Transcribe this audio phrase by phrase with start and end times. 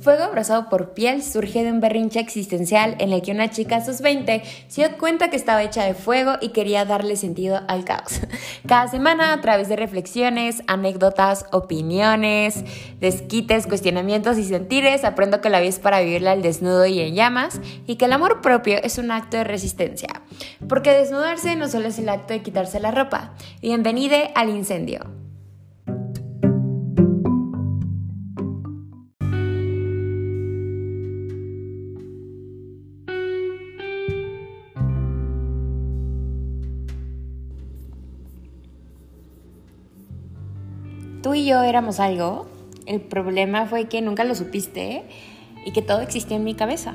[0.00, 3.84] Fuego abrazado por piel surge de un berrinche existencial en el que una chica a
[3.84, 7.84] sus 20 se dio cuenta que estaba hecha de fuego y quería darle sentido al
[7.84, 8.20] caos.
[8.66, 12.64] Cada semana, a través de reflexiones, anécdotas, opiniones,
[12.98, 17.14] desquites, cuestionamientos y sentires, aprendo que la vida es para vivirla al desnudo y en
[17.14, 20.22] llamas y que el amor propio es un acto de resistencia.
[20.66, 23.34] Porque desnudarse no solo es el acto de quitarse la ropa.
[23.60, 25.19] Bienvenida al incendio.
[41.40, 42.46] Y yo éramos algo,
[42.84, 45.04] el problema fue que nunca lo supiste
[45.64, 46.94] y que todo existía en mi cabeza.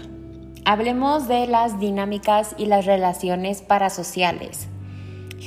[0.66, 4.68] Hablemos de las dinámicas y las relaciones parasociales.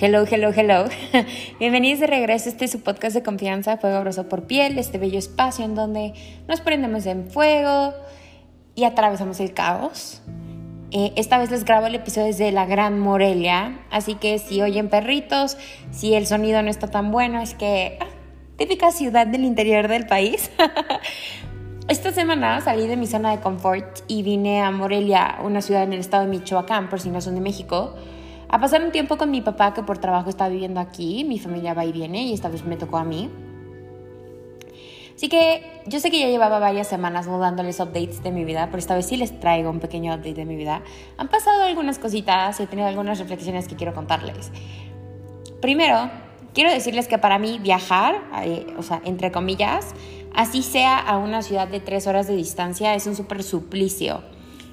[0.00, 0.86] Hello, hello, hello.
[1.60, 2.48] Bienvenidos de regreso.
[2.48, 6.14] Este es su podcast de confianza, Fuego Abroso por Piel, este bello espacio en donde
[6.48, 7.94] nos prendemos en fuego
[8.74, 10.22] y atravesamos el caos.
[10.90, 14.88] Eh, esta vez les grabo el episodio desde la Gran Morelia, así que si oyen
[14.88, 15.56] perritos,
[15.92, 18.06] si el sonido no está tan bueno, es que ah,
[18.58, 20.50] típica ciudad del interior del país.
[21.88, 25.94] Esta semana salí de mi zona de confort y vine a Morelia, una ciudad en
[25.94, 27.94] el estado de Michoacán, por si no son de México,
[28.48, 31.24] a pasar un tiempo con mi papá que por trabajo está viviendo aquí.
[31.24, 33.30] Mi familia va y viene y esta vez me tocó a mí.
[35.14, 38.66] Así que yo sé que ya llevaba varias semanas no dándoles updates de mi vida,
[38.66, 40.82] pero esta vez sí les traigo un pequeño update de mi vida.
[41.16, 44.52] Han pasado algunas cositas y he tenido algunas reflexiones que quiero contarles.
[45.60, 46.10] Primero,
[46.58, 49.94] quiero decirles que para mí viajar, eh, o sea, entre comillas,
[50.34, 54.24] así sea a una ciudad de tres horas de distancia, es un súper suplicio.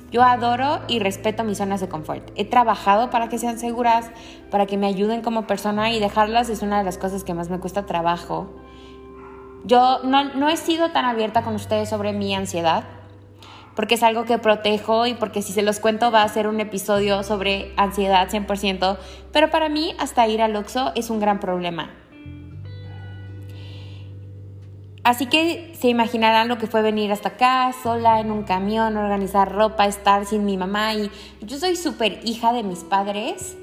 [0.09, 2.31] Yo adoro y respeto mis zonas de confort.
[2.36, 4.09] He trabajado para que sean seguras,
[4.50, 7.52] para que me ayuden como persona y dejarlas es una de las cosas que más
[7.52, 8.50] me cuesta trabajo.
[9.63, 12.86] Yo no, no he sido tan abierta con ustedes sobre mi ansiedad,
[13.76, 16.59] porque es algo que protejo y porque si se los cuento va a ser un
[16.59, 18.97] episodio sobre ansiedad 100%,
[19.31, 21.91] pero para mí hasta ir al Oxxo es un gran problema.
[25.06, 29.52] Así que se imaginarán lo que fue venir hasta acá, sola en un camión, organizar
[29.52, 30.96] ropa, estar sin mi mamá.
[30.96, 31.12] Y
[31.42, 33.56] yo soy súper hija de mis padres,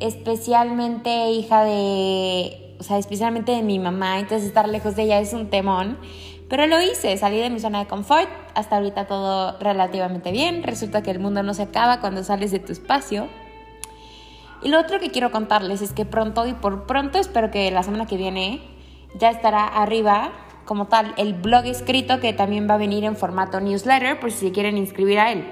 [0.00, 5.34] especialmente hija de, o sea, especialmente de mi mamá, entonces estar lejos de ella es
[5.34, 5.98] un temón.
[6.50, 11.00] Pero lo hice, salí de mi zona de confort, hasta ahorita todo relativamente bien, resulta
[11.00, 13.28] que el mundo no se acaba cuando sales de tu espacio.
[14.60, 17.84] Y lo otro que quiero contarles es que pronto y por pronto, espero que la
[17.84, 18.60] semana que viene
[19.14, 20.32] ya estará arriba
[20.64, 24.48] como tal el blog escrito que también va a venir en formato newsletter por si
[24.48, 25.46] se quieren inscribir a él.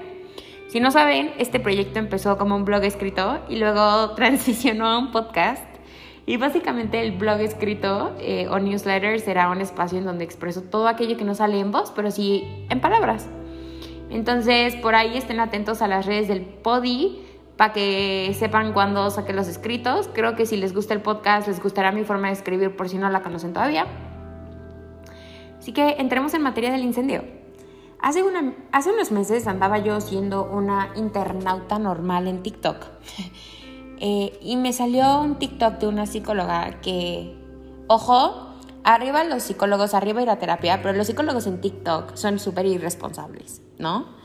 [0.69, 5.13] Si no saben, este proyecto empezó como un blog escrito y luego transicionó a un
[5.13, 5.63] podcast
[6.29, 10.87] y básicamente el blog escrito eh, o newsletter será un espacio en donde expreso todo
[10.87, 13.27] aquello que no sale en voz, pero sí en palabras.
[14.11, 17.19] Entonces, por ahí estén atentos a las redes del Podi
[17.57, 20.11] para que sepan cuándo saque los escritos.
[20.13, 22.99] Creo que si les gusta el podcast, les gustará mi forma de escribir por si
[22.99, 23.87] no la conocen todavía.
[25.59, 27.25] Así que entremos en materia del incendio.
[28.01, 32.85] Hace, una, hace unos meses andaba yo siendo una internauta normal en TikTok.
[34.01, 37.37] Eh, y me salió un TikTok de una psicóloga que,
[37.89, 38.49] ojo,
[38.85, 43.61] arriba los psicólogos, arriba ir a terapia, pero los psicólogos en TikTok son súper irresponsables,
[43.79, 44.19] ¿no?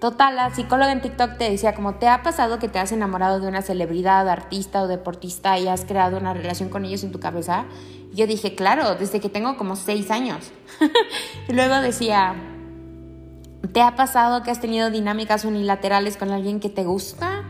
[0.00, 3.40] Total, la psicóloga en TikTok te decía como, ¿te ha pasado que te has enamorado
[3.40, 7.20] de una celebridad, artista o deportista y has creado una relación con ellos en tu
[7.20, 7.64] cabeza?
[8.12, 10.50] Yo dije, claro, desde que tengo como seis años.
[11.48, 12.34] y luego decía,
[13.72, 17.43] ¿te ha pasado que has tenido dinámicas unilaterales con alguien que te gusta?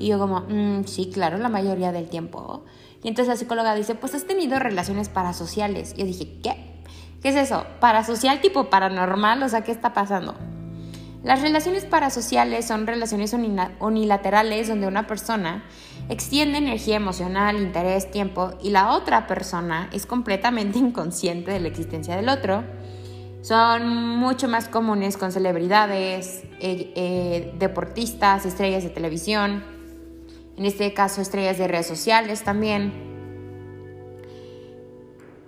[0.00, 2.64] Y yo como, mm, sí, claro, la mayoría del tiempo.
[3.04, 5.92] Y entonces la psicóloga dice, pues has tenido relaciones parasociales.
[5.94, 6.56] Y yo dije, ¿qué?
[7.22, 7.66] ¿Qué es eso?
[7.80, 9.42] ¿Parasocial tipo paranormal?
[9.42, 10.34] O sea, ¿qué está pasando?
[11.22, 13.36] Las relaciones parasociales son relaciones
[13.78, 15.64] unilaterales donde una persona
[16.08, 22.16] extiende energía emocional, interés, tiempo y la otra persona es completamente inconsciente de la existencia
[22.16, 22.64] del otro.
[23.42, 29.79] Son mucho más comunes con celebridades, eh, eh, deportistas, estrellas de televisión,
[30.60, 32.92] en este caso estrellas de redes sociales también.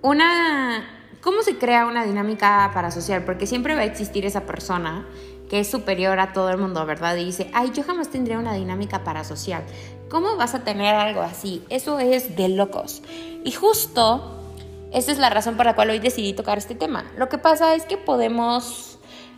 [0.01, 0.83] Una,
[1.21, 3.23] ¿Cómo se crea una dinámica parasocial?
[3.23, 5.07] Porque siempre va a existir esa persona
[5.51, 7.15] que es superior a todo el mundo, ¿verdad?
[7.15, 9.61] Y dice, ay, yo jamás tendría una dinámica parasocial.
[10.09, 11.63] ¿Cómo vas a tener algo así?
[11.69, 13.03] Eso es de locos.
[13.43, 14.41] Y justo
[14.91, 17.05] esa es la razón por la cual hoy decidí tocar este tema.
[17.17, 18.92] Lo que pasa es que podemos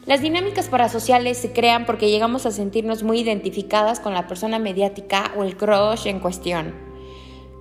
[0.06, 5.32] las dinámicas parasociales se crean porque llegamos a sentirnos muy identificadas con la persona mediática
[5.36, 6.76] o el crush en cuestión.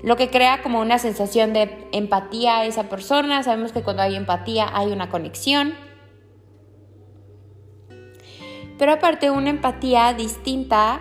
[0.03, 3.43] Lo que crea como una sensación de empatía a esa persona.
[3.43, 5.75] Sabemos que cuando hay empatía hay una conexión.
[8.77, 11.01] pero aparte una empatía distinta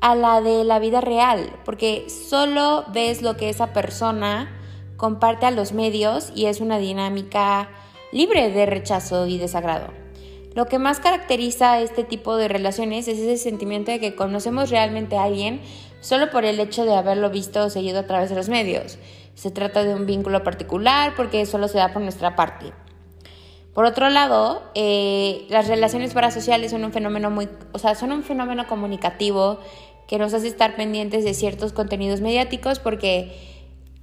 [0.00, 4.54] a la de la vida real, porque solo ves lo que esa persona
[4.98, 7.70] comparte a los medios y es una dinámica
[8.12, 10.05] libre de rechazo y desagrado.
[10.56, 14.70] Lo que más caracteriza a este tipo de relaciones es ese sentimiento de que conocemos
[14.70, 15.60] realmente a alguien
[16.00, 18.98] solo por el hecho de haberlo visto o seguido a través de los medios.
[19.34, 22.72] Se trata de un vínculo particular porque solo se da por nuestra parte.
[23.74, 28.22] Por otro lado, eh, las relaciones parasociales son un fenómeno muy, o sea, son un
[28.22, 29.60] fenómeno comunicativo
[30.08, 33.38] que nos hace estar pendientes de ciertos contenidos mediáticos porque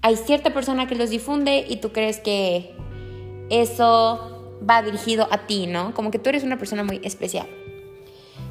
[0.04, 2.76] hay cierta persona que los difunde y tú crees que
[3.50, 4.33] eso
[4.70, 5.94] va dirigido a ti, ¿no?
[5.94, 7.48] Como que tú eres una persona muy especial.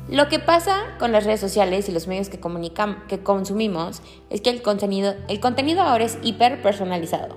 [0.08, 2.40] Lo que pasa con las redes sociales y los medios que,
[3.08, 7.36] que consumimos es que el contenido, el contenido ahora es hiper personalizado.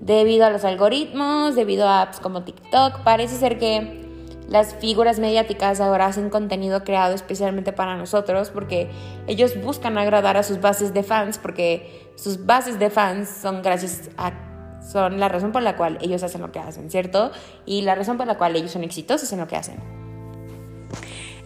[0.00, 4.02] Debido a los algoritmos, debido a apps como TikTok, parece ser que
[4.48, 8.90] las figuras mediáticas ahora hacen contenido creado especialmente para nosotros porque
[9.26, 14.10] ellos buscan agradar a sus bases de fans porque sus bases de fans son gracias
[14.18, 14.51] a
[14.86, 17.30] son la razón por la cual ellos hacen lo que hacen, ¿cierto?
[17.66, 19.76] Y la razón por la cual ellos son exitosos en lo que hacen.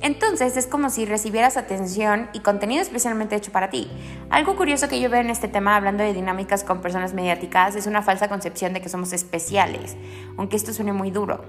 [0.03, 3.91] Entonces es como si recibieras atención y contenido especialmente hecho para ti.
[4.31, 7.87] Algo curioso que yo veo en este tema hablando de dinámicas con personas mediáticas es
[7.87, 9.97] una falsa concepción de que somos especiales,
[10.37, 11.45] aunque esto suene muy duro.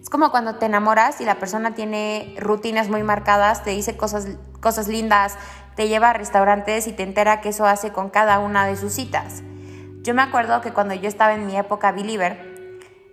[0.00, 4.28] Es como cuando te enamoras y la persona tiene rutinas muy marcadas, te dice cosas,
[4.60, 5.36] cosas lindas,
[5.74, 8.92] te lleva a restaurantes y te entera qué eso hace con cada una de sus
[8.92, 9.42] citas.
[10.08, 12.38] Yo me acuerdo que cuando yo estaba en mi época believer,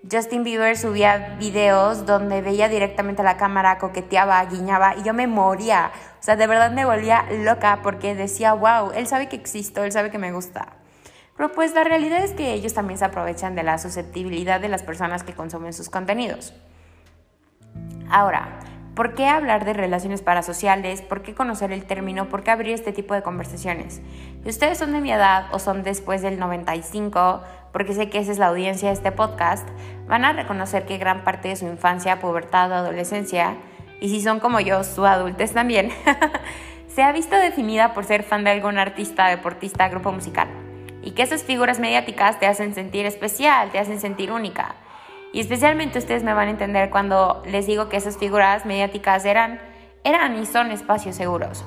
[0.09, 5.27] Justin Bieber subía videos donde veía directamente a la cámara, coqueteaba, guiñaba y yo me
[5.27, 5.92] moría.
[6.21, 9.92] O sea, de verdad me volvía loca porque decía, wow, él sabe que existo, él
[9.92, 10.69] sabe que me gusta.
[11.36, 14.81] Pero pues la realidad es que ellos también se aprovechan de la susceptibilidad de las
[14.81, 16.53] personas que consumen sus contenidos.
[18.09, 18.57] Ahora,
[18.95, 21.01] ¿Por qué hablar de relaciones parasociales?
[21.01, 22.30] ¿Por qué conocer el término?
[22.30, 24.01] ¿Por qué abrir este tipo de conversaciones?
[24.44, 27.42] Si ustedes son de mi edad o son después del 95,
[27.74, 29.68] porque sé que esa es la audiencia de este podcast,
[30.07, 33.57] van a reconocer que gran parte de su infancia, pubertad o adolescencia,
[34.00, 35.89] y si son como yo, su adultez también,
[36.88, 40.48] se ha visto definida por ser fan de algún artista, deportista, grupo musical.
[41.01, 44.75] Y que esas figuras mediáticas te hacen sentir especial, te hacen sentir única.
[45.36, 49.60] Y especialmente ustedes me van a entender cuando les digo que esas figuras mediáticas eran,
[50.06, 51.66] eran y son espacios seguros.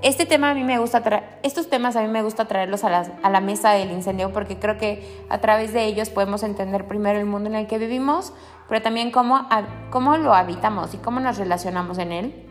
[0.00, 1.02] Este tema a mí me gusta
[1.42, 4.60] estos temas a mí me gusta traerlos a la, a la mesa del incendio porque
[4.60, 8.32] creo que a través de ellos podemos entender primero el mundo en el que vivimos,
[8.68, 9.48] pero también cómo,
[9.90, 12.46] cómo lo habitamos y cómo nos relacionamos en él,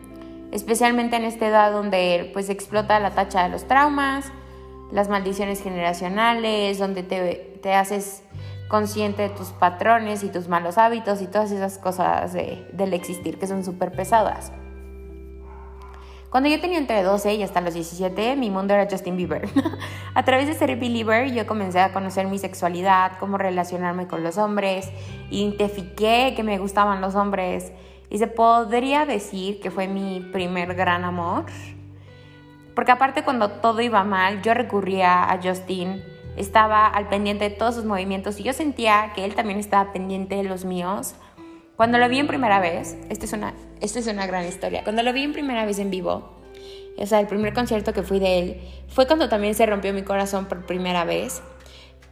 [0.50, 4.30] especialmente en esta edad donde pues explota la tacha de los traumas,
[4.90, 8.22] las maldiciones generacionales, donde te, te haces
[8.72, 13.46] consciente de tus patrones y tus malos hábitos y todas esas cosas del existir que
[13.46, 14.50] son súper pesadas.
[16.30, 19.46] Cuando yo tenía entre 12 y hasta los 17, mi mundo era Justin Bieber.
[20.14, 24.38] a través de ser believer, yo comencé a conocer mi sexualidad, cómo relacionarme con los
[24.38, 24.90] hombres,
[25.30, 27.72] identifiqué que me gustaban los hombres
[28.08, 31.44] y se podría decir que fue mi primer gran amor.
[32.74, 36.02] Porque aparte cuando todo iba mal, yo recurría a Justin
[36.36, 40.36] estaba al pendiente de todos sus movimientos y yo sentía que él también estaba pendiente
[40.36, 41.14] de los míos.
[41.76, 45.02] Cuando lo vi en primera vez, esta es una, esta es una gran historia, cuando
[45.02, 46.38] lo vi en primera vez en vivo,
[46.98, 50.02] o sea, el primer concierto que fui de él, fue cuando también se rompió mi
[50.02, 51.42] corazón por primera vez,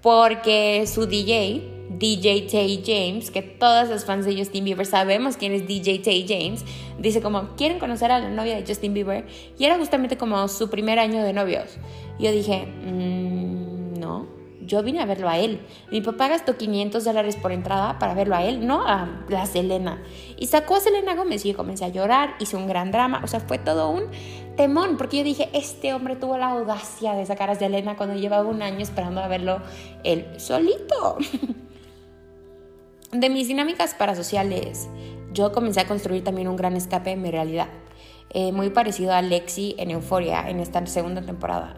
[0.02, 5.52] porque su DJ, DJ Tay James, que todas las fans de Justin Bieber sabemos quién
[5.52, 6.64] es DJ Tay James,
[6.98, 9.26] dice como, ¿quieren conocer a la novia de Justin Bieber?
[9.58, 11.76] Y era justamente como su primer año de novios.
[12.18, 14.26] Y yo dije, mmm, no,
[14.64, 15.60] yo vine a verlo a él.
[15.90, 20.02] Mi papá gastó 500 dólares por entrada para verlo a él, no a la Selena.
[20.36, 23.40] Y sacó a Selena Gómez y comencé a llorar, hice un gran drama, o sea,
[23.40, 24.04] fue todo un
[24.56, 28.48] temón, porque yo dije, este hombre tuvo la audacia de sacar a Selena cuando llevaba
[28.48, 29.60] un año esperando a verlo
[30.04, 31.18] él solito.
[33.12, 34.88] De mis dinámicas parasociales,
[35.32, 37.66] yo comencé a construir también un gran escape en mi realidad,
[38.32, 41.74] eh, muy parecido a Lexi en Euforia en esta segunda temporada.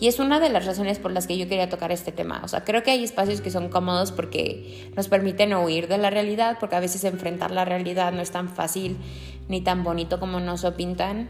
[0.00, 2.40] Y es una de las razones por las que yo quería tocar este tema.
[2.44, 6.10] O sea, creo que hay espacios que son cómodos porque nos permiten huir de la
[6.10, 8.96] realidad, porque a veces enfrentar la realidad no es tan fácil
[9.48, 11.28] ni tan bonito como nos lo pintan.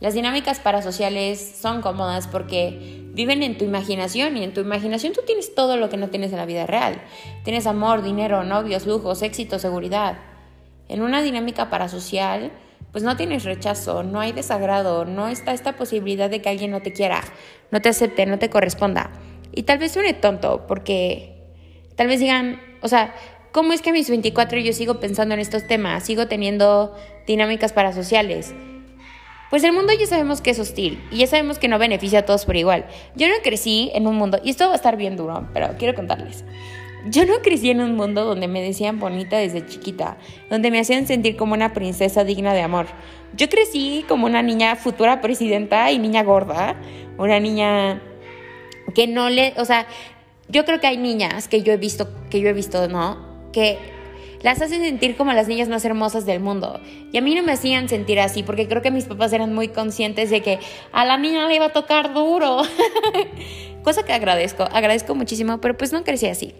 [0.00, 5.20] Las dinámicas parasociales son cómodas porque viven en tu imaginación y en tu imaginación tú
[5.24, 7.00] tienes todo lo que no tienes en la vida real.
[7.44, 10.18] Tienes amor, dinero, novios, lujos, éxito, seguridad.
[10.88, 12.50] En una dinámica parasocial
[12.92, 16.82] pues no tienes rechazo, no hay desagrado, no está esta posibilidad de que alguien no
[16.82, 17.22] te quiera,
[17.70, 19.10] no te acepte, no te corresponda.
[19.52, 21.34] Y tal vez suene tonto, porque
[21.96, 23.14] tal vez digan, o sea,
[23.52, 26.04] ¿cómo es que a mis 24 yo sigo pensando en estos temas?
[26.04, 26.94] Sigo teniendo
[27.26, 28.54] dinámicas parasociales.
[29.50, 32.24] Pues el mundo ya sabemos que es hostil y ya sabemos que no beneficia a
[32.24, 32.86] todos por igual.
[33.14, 35.94] Yo no crecí en un mundo, y esto va a estar bien duro, pero quiero
[35.94, 36.44] contarles.
[37.06, 40.16] Yo no crecí en un mundo donde me decían bonita desde chiquita,
[40.48, 42.86] donde me hacían sentir como una princesa digna de amor.
[43.36, 46.76] Yo crecí como una niña futura presidenta y niña gorda,
[47.18, 48.00] una niña
[48.94, 49.86] que no le, o sea,
[50.48, 53.50] yo creo que hay niñas que yo he visto, que yo he visto, ¿no?
[53.52, 53.78] Que
[54.40, 56.80] las hacen sentir como las niñas más hermosas del mundo.
[57.12, 59.68] Y a mí no me hacían sentir así, porque creo que mis papás eran muy
[59.68, 60.58] conscientes de que
[60.92, 62.62] a la niña le iba a tocar duro.
[63.82, 66.54] Cosa que agradezco, agradezco muchísimo, pero pues no crecí así.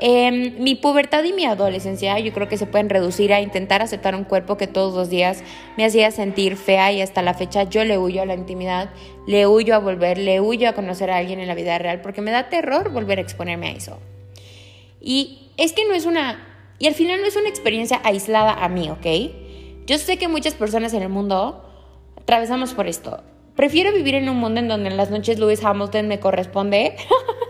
[0.00, 4.14] Em, mi pubertad y mi adolescencia yo creo que se pueden reducir a intentar aceptar
[4.14, 5.42] un cuerpo que todos los días
[5.76, 8.90] me hacía sentir fea y hasta la fecha yo le huyo a la intimidad,
[9.26, 12.20] le huyo a volver, le huyo a conocer a alguien en la vida real porque
[12.20, 13.98] me da terror volver a exponerme a eso.
[15.00, 16.46] Y es que no es una,
[16.78, 19.06] y al final no es una experiencia aislada a mí, ¿ok?
[19.86, 21.64] Yo sé que muchas personas en el mundo
[22.16, 23.22] atravesamos por esto.
[23.56, 26.94] Prefiero vivir en un mundo en donde en las noches Lewis Hamilton me corresponde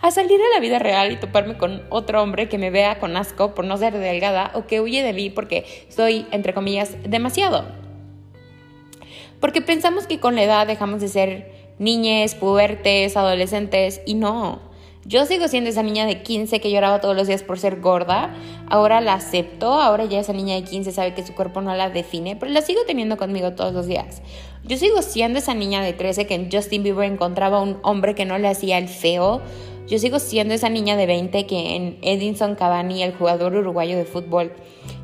[0.00, 3.16] a salir a la vida real y toparme con otro hombre que me vea con
[3.16, 7.64] asco por no ser delgada o que huye de mí porque soy, entre comillas, demasiado.
[9.40, 14.68] Porque pensamos que con la edad dejamos de ser niñes, pubertes, adolescentes y no.
[15.04, 18.34] Yo sigo siendo esa niña de 15 que lloraba todos los días por ser gorda.
[18.68, 19.80] Ahora la acepto.
[19.80, 22.60] Ahora ya esa niña de 15 sabe que su cuerpo no la define, pero la
[22.60, 24.20] sigo teniendo conmigo todos los días.
[24.64, 28.26] Yo sigo siendo esa niña de 13 que en Justin Bieber encontraba un hombre que
[28.26, 29.40] no le hacía el feo
[29.88, 34.04] yo sigo siendo esa niña de 20 que en Edinson Cavani, el jugador uruguayo de
[34.04, 34.52] fútbol,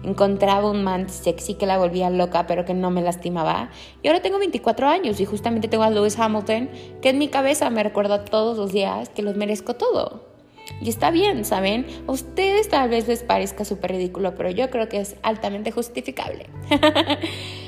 [0.03, 3.71] encontraba un man sexy que la volvía loca pero que no me lastimaba.
[4.03, 6.69] Y ahora tengo 24 años y justamente tengo a Lewis Hamilton
[7.01, 10.35] que en mi cabeza me recuerda todos los días que los merezco todo.
[10.81, 11.87] Y está bien, ¿saben?
[12.07, 16.47] A ustedes tal vez les parezca súper ridículo, pero yo creo que es altamente justificable.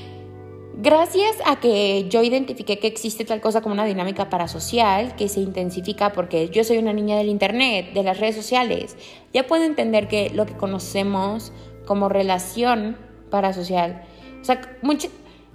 [0.78, 5.40] Gracias a que yo identifiqué que existe tal cosa como una dinámica parasocial que se
[5.40, 8.94] intensifica porque yo soy una niña del Internet, de las redes sociales,
[9.32, 11.50] ya puedo entender que lo que conocemos
[11.86, 12.98] como relación
[13.30, 14.04] parasocial,
[14.42, 14.60] o sea,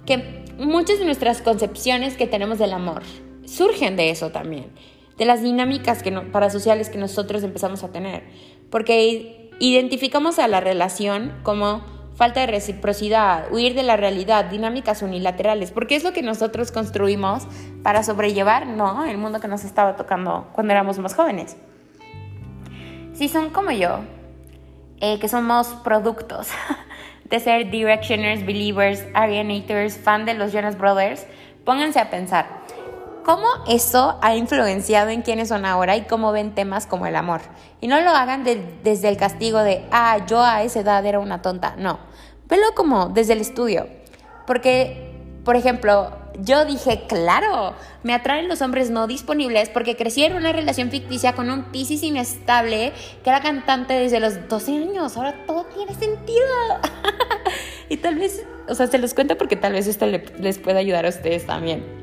[0.04, 3.04] que muchas de nuestras concepciones que tenemos del amor
[3.44, 4.72] surgen de eso también,
[5.18, 8.24] de las dinámicas que parasociales que nosotros empezamos a tener,
[8.70, 15.72] porque identificamos a la relación como falta de reciprocidad, huir de la realidad, dinámicas unilaterales,
[15.72, 17.48] porque es lo que nosotros construimos
[17.82, 19.04] para sobrellevar, ¿no?
[19.04, 21.56] El mundo que nos estaba tocando cuando éramos más jóvenes.
[23.12, 24.02] Si son como yo,
[25.00, 26.46] eh, que somos productos
[27.24, 31.26] de ser Directioners, Believers, Arianators, fan de los Jonas Brothers,
[31.64, 32.61] pónganse a pensar,
[33.22, 37.40] cómo eso ha influenciado en quiénes son ahora y cómo ven temas como el amor.
[37.80, 41.42] Y no lo hagan desde el castigo de, ah, yo a esa edad era una
[41.42, 41.74] tonta.
[41.78, 41.98] No,
[42.48, 43.88] velo como desde el estudio.
[44.46, 45.14] Porque,
[45.44, 46.10] por ejemplo,
[46.40, 51.34] yo dije, claro, me atraen los hombres no disponibles porque crecí en una relación ficticia
[51.34, 55.16] con un piscis inestable que era cantante desde los 12 años.
[55.16, 56.46] Ahora todo tiene sentido.
[57.88, 61.06] y tal vez, o sea, se los cuento porque tal vez esto les pueda ayudar
[61.06, 62.01] a ustedes también.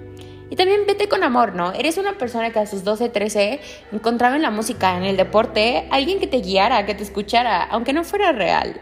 [0.49, 1.73] Y también vete con amor, ¿no?
[1.73, 3.59] Eres una persona que a sus 12, 13
[3.91, 7.93] encontraba en la música, en el deporte, alguien que te guiara, que te escuchara, aunque
[7.93, 8.81] no fuera real.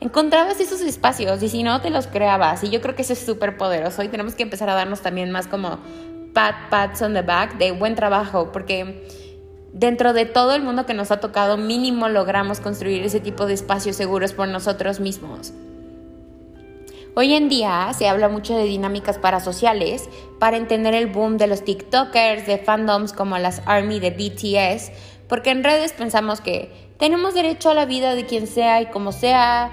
[0.00, 2.62] Encontrabas esos espacios y si no, te los creabas.
[2.62, 5.30] Y yo creo que eso es súper poderoso y tenemos que empezar a darnos también
[5.30, 5.78] más como
[6.34, 9.08] pat, pats on the back de buen trabajo, porque
[9.72, 13.54] dentro de todo el mundo que nos ha tocado, mínimo logramos construir ese tipo de
[13.54, 15.52] espacios seguros por nosotros mismos.
[17.20, 20.08] Hoy en día se habla mucho de dinámicas parasociales
[20.38, 24.92] para entender el boom de los TikTokers, de fandoms como las Army de BTS,
[25.28, 29.10] porque en redes pensamos que tenemos derecho a la vida de quien sea y como
[29.10, 29.72] sea,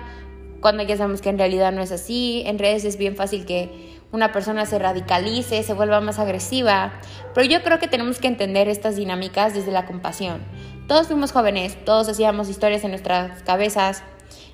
[0.59, 2.41] cuando ya sabemos que en realidad no es así.
[2.47, 6.93] En redes es bien fácil que una persona se radicalice, se vuelva más agresiva,
[7.35, 10.41] pero yo creo que tenemos que entender estas dinámicas desde la compasión.
[10.87, 14.01] Todos fuimos jóvenes, todos hacíamos historias en nuestras cabezas,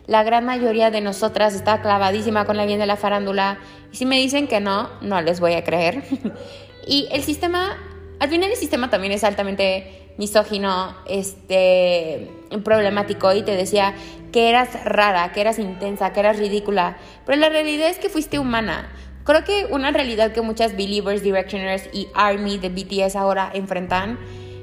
[0.07, 3.59] la gran mayoría de nosotras está clavadísima con la bien de la farándula
[3.91, 6.03] y si me dicen que no, no les voy a creer.
[6.87, 7.77] y el sistema,
[8.19, 12.29] al final el sistema también es altamente misógino, este,
[12.63, 13.93] problemático y te decía
[14.31, 18.39] que eras rara, que eras intensa, que eras ridícula, pero la realidad es que fuiste
[18.39, 18.91] humana.
[19.23, 24.17] Creo que una realidad que muchas believers, directioners y army de BTS ahora enfrentan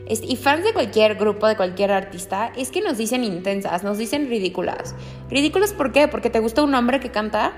[0.08, 4.28] y fans de cualquier grupo, de cualquier artista, es que nos dicen intensas, nos dicen
[4.28, 4.94] ridículas.
[5.28, 6.08] ¿Ridículas por qué?
[6.08, 7.52] ¿Porque te gusta un hombre que canta?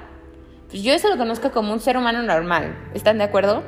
[0.69, 2.76] Pues yo eso lo conozco como un ser humano normal.
[2.95, 3.62] ¿Están de acuerdo?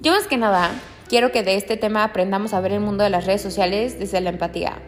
[0.00, 0.70] Yo más que nada
[1.08, 4.20] quiero que de este tema aprendamos a ver el mundo de las redes sociales desde
[4.20, 4.78] la empatía.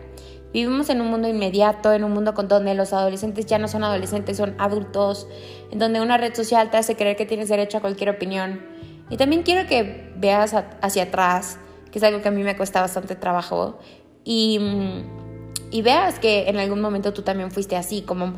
[0.52, 3.85] Vivimos en un mundo inmediato, en un mundo con donde los adolescentes ya no son
[3.85, 5.28] adolescentes, son adultos,
[5.71, 8.61] en donde una red social te hace creer que tienes derecho a cualquier opinión.
[9.11, 11.59] Y también quiero que veas hacia atrás,
[11.90, 13.78] que es algo que a mí me cuesta bastante trabajo,
[14.25, 14.61] y,
[15.70, 18.35] y veas que en algún momento tú también fuiste así, como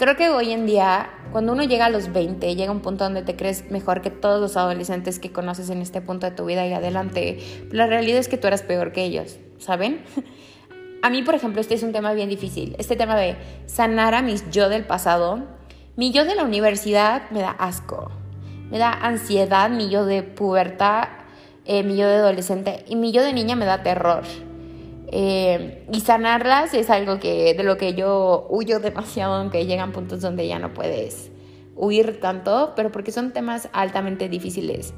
[0.00, 3.04] creo que hoy en día, cuando uno llega a los 20, llega a un punto
[3.04, 6.46] donde te crees mejor que todos los adolescentes que conoces en este punto de tu
[6.46, 7.38] vida y adelante,
[7.70, 10.00] la realidad es que tú eras peor que ellos, ¿saben?
[11.02, 12.76] A mí, por ejemplo, este es un tema bien difícil.
[12.78, 15.42] Este tema de sanar a mis yo del pasado.
[15.96, 18.10] Mi yo de la universidad me da asco.
[18.70, 21.08] Me da ansiedad, mi yo de pubertad,
[21.64, 24.24] eh, mi yo de adolescente y mi yo de niña me da terror.
[25.12, 30.20] Eh, y sanarlas es algo que, de lo que yo huyo demasiado, aunque llegan puntos
[30.20, 31.30] donde ya no puedes
[31.74, 34.94] huir tanto, pero porque son temas altamente difíciles.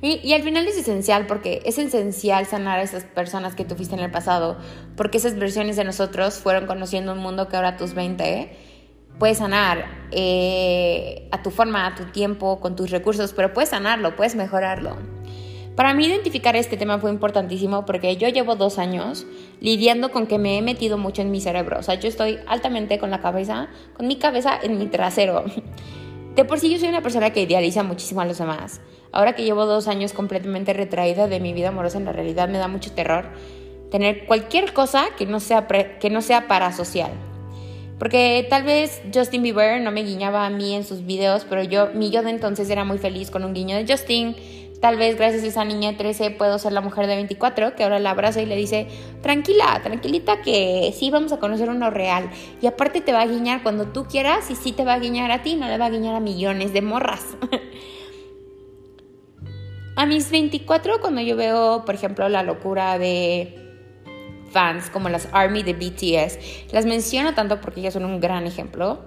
[0.00, 4.00] Y, al final es esencial porque es esencial sanar a esas personas que tuviste en
[4.00, 4.56] el pasado,
[4.96, 8.56] porque esas versiones de nosotros fueron conociendo un mundo que ahora tus 20
[9.18, 14.16] puedes sanar eh, a tu forma, a tu tiempo, con tus recursos, pero puedes sanarlo,
[14.16, 14.96] puedes mejorarlo.
[15.78, 19.26] Para mí identificar este tema fue importantísimo porque yo llevo dos años
[19.60, 21.78] lidiando con que me he metido mucho en mi cerebro.
[21.78, 25.44] O sea, yo estoy altamente con la cabeza, con mi cabeza en mi trasero.
[26.34, 28.80] De por sí yo soy una persona que idealiza muchísimo a los demás.
[29.12, 32.58] Ahora que llevo dos años completamente retraída de mi vida amorosa, en la realidad me
[32.58, 33.26] da mucho terror
[33.90, 37.10] tener cualquier cosa que no sea, que no sea parasocial.
[37.98, 41.88] Porque tal vez Justin Bieber no me guiñaba a mí en sus videos, pero yo,
[41.94, 44.36] mi yo de entonces era muy feliz con un guiño de Justin.
[44.80, 47.82] Tal vez gracias a esa niña de 13 puedo ser la mujer de 24 que
[47.82, 48.86] ahora la abraza y le dice,
[49.22, 52.30] tranquila, tranquilita que sí vamos a conocer uno real.
[52.62, 55.32] Y aparte te va a guiñar cuando tú quieras y sí te va a guiñar
[55.32, 57.24] a ti, no le va a guiñar a millones de morras.
[59.96, 63.67] A mis 24, cuando yo veo, por ejemplo, la locura de
[64.50, 69.00] fans como las Army de BTS, las menciono tanto porque ellas son un gran ejemplo.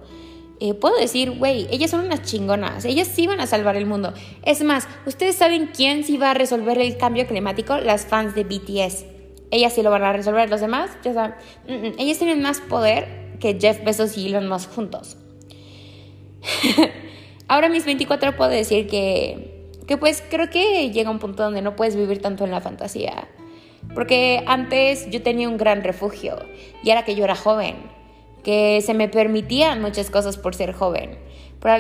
[0.59, 4.13] Eh, puedo decir, güey, ellas son unas chingonas, ellas sí van a salvar el mundo.
[4.43, 7.77] Es más, ¿ustedes saben quién sí va a resolver el cambio climático?
[7.77, 9.05] Las fans de BTS.
[9.49, 11.33] Ellas sí lo van a resolver, los demás, ya saben,
[11.67, 15.17] mm, mm, ellas tienen más poder que Jeff Bezos y Elon Musk juntos.
[17.47, 19.51] Ahora mis 24 puedo decir que
[19.91, 23.27] que pues creo que llega un punto donde no puedes vivir tanto en la fantasía.
[23.93, 26.37] Porque antes yo tenía un gran refugio
[26.83, 27.75] y era que yo era joven,
[28.43, 31.17] que se me permitían muchas cosas por ser joven.
[31.59, 31.77] Pero a,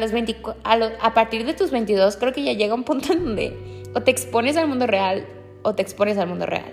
[0.77, 4.11] los a, partir de tus 22 creo que ya llega un punto donde o te
[4.11, 5.25] expones al mundo real
[5.63, 6.71] o te expones al mundo real.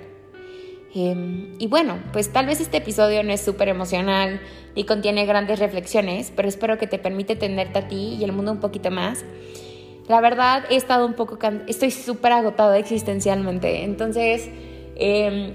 [0.94, 4.40] Em, y bueno, pues tal vez este episodio no es súper emocional
[4.74, 8.52] y contiene grandes reflexiones, pero espero que te permite tenerte a ti y el mundo
[8.52, 9.24] un poquito más.
[10.08, 13.84] La verdad, he estado un poco, estoy súper agotada existencialmente.
[13.84, 14.48] Entonces,
[14.98, 15.54] em,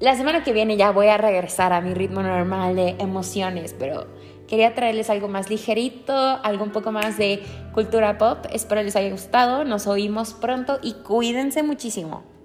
[0.00, 4.06] la semana que viene ya voy a regresar a mi ritmo normal de emociones, pero
[4.46, 7.42] quería traerles algo más ligerito, algo un poco más de
[7.72, 8.46] cultura pop.
[8.52, 9.64] Espero les haya gustado.
[9.64, 12.35] Nos oímos pronto y cuídense muchísimo.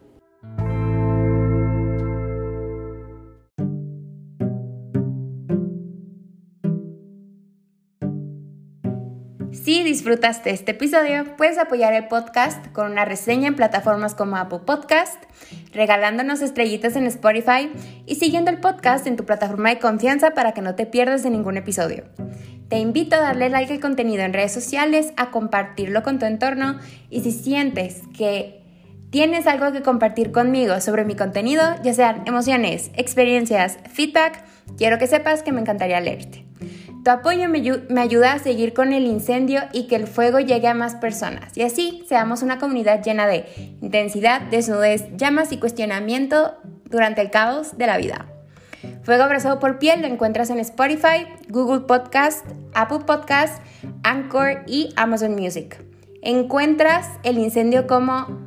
[9.63, 14.61] Si disfrutaste este episodio, puedes apoyar el podcast con una reseña en plataformas como Apple
[14.65, 15.23] Podcast,
[15.71, 17.69] regalándonos estrellitas en Spotify
[18.07, 21.29] y siguiendo el podcast en tu plataforma de confianza para que no te pierdas de
[21.29, 22.05] ningún episodio.
[22.69, 26.79] Te invito a darle like al contenido en redes sociales, a compartirlo con tu entorno
[27.11, 28.63] y si sientes que
[29.11, 34.43] tienes algo que compartir conmigo sobre mi contenido, ya sean emociones, experiencias, feedback,
[34.75, 36.45] quiero que sepas que me encantaría leerte.
[37.03, 40.75] Tu apoyo me, ayuda a seguir con el incendio y que el fuego llegue a
[40.75, 43.45] más personas y así seamos una comunidad llena de
[43.81, 48.27] intensidad, desnudez, llamas y cuestionamiento durante el caos de la vida.
[49.03, 53.63] Fuego abrazado por piel lo encuentras en Spotify, Google Podcast, Apple Podcast,
[54.03, 55.83] Anchor y Amazon Music.
[56.21, 58.39] Encuentras el incendio como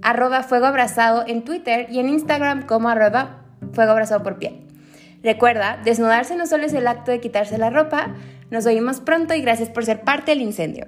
[0.00, 4.69] arroba fuego abrazado en Twitter y en Instagram como arroba fuego abrazado por piel.
[5.22, 8.14] Recuerda, desnudarse no solo es el acto de quitarse la ropa,
[8.50, 10.86] nos oímos pronto y gracias por ser parte del incendio.